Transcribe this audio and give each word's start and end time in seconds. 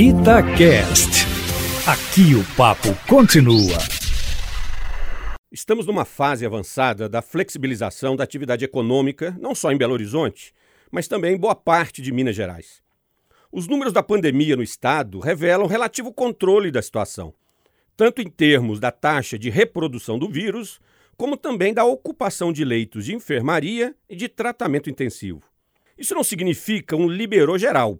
Itacast. 0.00 1.26
Aqui 1.84 2.32
o 2.32 2.44
papo 2.56 2.94
continua. 3.08 3.76
Estamos 5.50 5.86
numa 5.86 6.04
fase 6.04 6.46
avançada 6.46 7.08
da 7.08 7.20
flexibilização 7.20 8.14
da 8.14 8.22
atividade 8.22 8.64
econômica, 8.64 9.36
não 9.40 9.56
só 9.56 9.72
em 9.72 9.76
Belo 9.76 9.94
Horizonte, 9.94 10.54
mas 10.88 11.08
também 11.08 11.34
em 11.34 11.36
boa 11.36 11.56
parte 11.56 12.00
de 12.00 12.12
Minas 12.12 12.36
Gerais. 12.36 12.80
Os 13.50 13.66
números 13.66 13.92
da 13.92 14.00
pandemia 14.00 14.54
no 14.54 14.62
estado 14.62 15.18
revelam 15.18 15.66
relativo 15.66 16.12
controle 16.12 16.70
da 16.70 16.80
situação, 16.80 17.34
tanto 17.96 18.22
em 18.22 18.30
termos 18.30 18.78
da 18.78 18.92
taxa 18.92 19.36
de 19.36 19.50
reprodução 19.50 20.16
do 20.16 20.30
vírus, 20.30 20.80
como 21.16 21.36
também 21.36 21.74
da 21.74 21.84
ocupação 21.84 22.52
de 22.52 22.64
leitos 22.64 23.04
de 23.04 23.16
enfermaria 23.16 23.96
e 24.08 24.14
de 24.14 24.28
tratamento 24.28 24.88
intensivo. 24.88 25.42
Isso 25.98 26.14
não 26.14 26.22
significa 26.22 26.94
um 26.94 27.08
liberou 27.08 27.58
geral, 27.58 27.98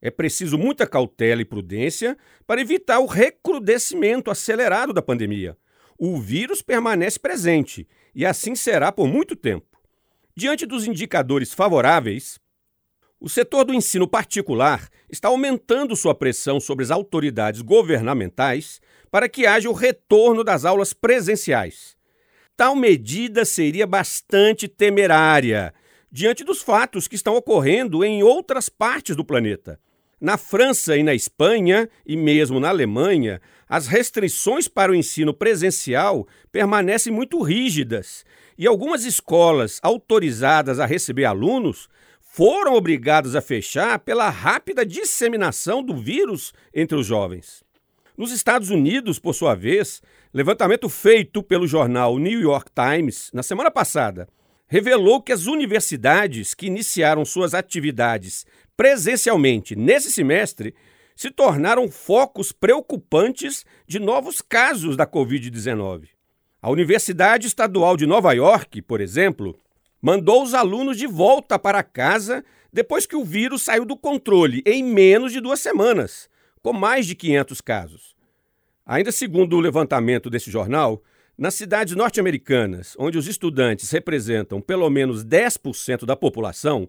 é 0.00 0.10
preciso 0.10 0.58
muita 0.58 0.86
cautela 0.86 1.40
e 1.40 1.44
prudência 1.44 2.16
para 2.46 2.60
evitar 2.60 2.98
o 3.00 3.06
recrudescimento 3.06 4.30
acelerado 4.30 4.92
da 4.92 5.02
pandemia. 5.02 5.56
O 5.98 6.20
vírus 6.20 6.60
permanece 6.60 7.18
presente 7.18 7.88
e 8.14 8.24
assim 8.24 8.54
será 8.54 8.92
por 8.92 9.08
muito 9.08 9.34
tempo. 9.34 9.66
Diante 10.36 10.66
dos 10.66 10.86
indicadores 10.86 11.52
favoráveis, 11.52 12.38
o 13.18 13.28
setor 13.28 13.64
do 13.64 13.72
ensino 13.72 14.06
particular 14.06 14.88
está 15.10 15.28
aumentando 15.28 15.96
sua 15.96 16.14
pressão 16.14 16.60
sobre 16.60 16.84
as 16.84 16.90
autoridades 16.90 17.62
governamentais 17.62 18.80
para 19.10 19.28
que 19.28 19.46
haja 19.46 19.70
o 19.70 19.72
retorno 19.72 20.44
das 20.44 20.66
aulas 20.66 20.92
presenciais. 20.92 21.96
Tal 22.54 22.76
medida 22.76 23.44
seria 23.44 23.86
bastante 23.86 24.68
temerária 24.68 25.72
diante 26.16 26.42
dos 26.42 26.62
fatos 26.62 27.06
que 27.06 27.14
estão 27.14 27.36
ocorrendo 27.36 28.02
em 28.02 28.22
outras 28.22 28.70
partes 28.70 29.14
do 29.14 29.22
planeta. 29.22 29.78
Na 30.18 30.38
França 30.38 30.96
e 30.96 31.02
na 31.02 31.12
Espanha, 31.14 31.90
e 32.06 32.16
mesmo 32.16 32.58
na 32.58 32.70
Alemanha, 32.70 33.38
as 33.68 33.86
restrições 33.86 34.66
para 34.66 34.90
o 34.90 34.94
ensino 34.94 35.34
presencial 35.34 36.26
permanecem 36.50 37.12
muito 37.12 37.42
rígidas 37.42 38.24
e 38.56 38.66
algumas 38.66 39.04
escolas 39.04 39.78
autorizadas 39.82 40.80
a 40.80 40.86
receber 40.86 41.26
alunos 41.26 41.86
foram 42.18 42.72
obrigadas 42.72 43.36
a 43.36 43.42
fechar 43.42 43.98
pela 43.98 44.30
rápida 44.30 44.86
disseminação 44.86 45.82
do 45.82 45.94
vírus 45.94 46.54
entre 46.74 46.96
os 46.96 47.06
jovens. 47.06 47.62
Nos 48.16 48.32
Estados 48.32 48.70
Unidos, 48.70 49.18
por 49.18 49.34
sua 49.34 49.54
vez, 49.54 50.00
levantamento 50.32 50.88
feito 50.88 51.42
pelo 51.42 51.66
jornal 51.66 52.18
New 52.18 52.40
York 52.40 52.70
Times 52.74 53.30
na 53.34 53.42
semana 53.42 53.70
passada 53.70 54.26
revelou 54.68 55.22
que 55.22 55.32
as 55.32 55.46
universidades 55.46 56.54
que 56.54 56.66
iniciaram 56.66 57.24
suas 57.24 57.54
atividades 57.54 58.44
presencialmente 58.76 59.74
nesse 59.74 60.10
semestre 60.10 60.74
se 61.14 61.30
tornaram 61.30 61.90
focos 61.90 62.52
preocupantes 62.52 63.64
de 63.86 63.98
novos 63.98 64.42
casos 64.42 64.96
da 64.96 65.06
Covid-19. 65.06 66.08
A 66.60 66.70
Universidade 66.70 67.46
Estadual 67.46 67.96
de 67.96 68.06
Nova 68.06 68.32
York, 68.32 68.82
por 68.82 69.00
exemplo, 69.00 69.58
mandou 70.02 70.42
os 70.42 70.52
alunos 70.52 70.98
de 70.98 71.06
volta 71.06 71.58
para 71.58 71.82
casa 71.82 72.44
depois 72.72 73.06
que 73.06 73.16
o 73.16 73.24
vírus 73.24 73.62
saiu 73.62 73.86
do 73.86 73.96
controle 73.96 74.62
em 74.66 74.82
menos 74.82 75.32
de 75.32 75.40
duas 75.40 75.60
semanas, 75.60 76.28
com 76.62 76.72
mais 76.72 77.06
de 77.06 77.14
500 77.14 77.60
casos. 77.60 78.16
Ainda 78.84 79.10
segundo 79.10 79.56
o 79.56 79.60
levantamento 79.60 80.28
desse 80.28 80.50
jornal, 80.50 81.02
nas 81.36 81.54
cidades 81.54 81.94
norte-americanas, 81.94 82.94
onde 82.98 83.18
os 83.18 83.26
estudantes 83.26 83.90
representam 83.90 84.60
pelo 84.60 84.88
menos 84.88 85.24
10% 85.24 86.04
da 86.04 86.16
população, 86.16 86.88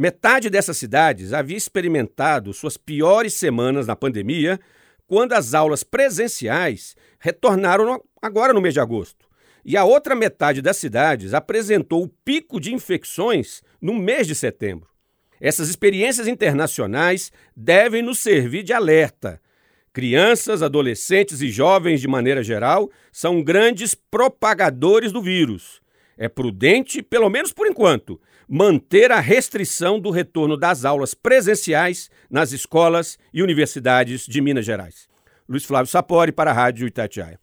Metade 0.00 0.48
dessas 0.48 0.78
cidades 0.78 1.32
havia 1.32 1.56
experimentado 1.56 2.52
suas 2.52 2.76
piores 2.76 3.34
semanas 3.34 3.88
na 3.88 3.96
pandemia 3.96 4.60
quando 5.08 5.32
as 5.32 5.54
aulas 5.54 5.82
presenciais 5.82 6.94
retornaram 7.18 8.00
agora 8.22 8.52
no 8.52 8.60
mês 8.60 8.74
de 8.74 8.78
agosto. 8.78 9.26
E 9.64 9.76
a 9.76 9.82
outra 9.82 10.14
metade 10.14 10.62
das 10.62 10.76
cidades 10.76 11.34
apresentou 11.34 12.04
o 12.04 12.08
pico 12.08 12.60
de 12.60 12.72
infecções 12.72 13.60
no 13.82 13.92
mês 13.92 14.24
de 14.28 14.36
setembro. 14.36 14.88
Essas 15.40 15.68
experiências 15.68 16.28
internacionais 16.28 17.32
devem 17.56 18.00
nos 18.00 18.20
servir 18.20 18.62
de 18.62 18.72
alerta. 18.72 19.42
Crianças, 19.92 20.62
adolescentes 20.62 21.40
e 21.40 21.48
jovens, 21.48 22.00
de 22.00 22.08
maneira 22.08 22.42
geral, 22.42 22.90
são 23.10 23.42
grandes 23.42 23.94
propagadores 23.94 25.12
do 25.12 25.22
vírus. 25.22 25.80
É 26.16 26.28
prudente, 26.28 27.02
pelo 27.02 27.28
menos 27.28 27.52
por 27.52 27.66
enquanto, 27.66 28.20
manter 28.48 29.12
a 29.12 29.20
restrição 29.20 30.00
do 30.00 30.10
retorno 30.10 30.56
das 30.56 30.84
aulas 30.84 31.14
presenciais 31.14 32.10
nas 32.30 32.52
escolas 32.52 33.18
e 33.32 33.42
universidades 33.42 34.26
de 34.26 34.40
Minas 34.40 34.64
Gerais. 34.64 35.08
Luiz 35.48 35.64
Flávio 35.64 35.90
Sapori 35.90 36.32
para 36.32 36.50
a 36.50 36.54
Rádio 36.54 36.86
Itatiaia. 36.86 37.38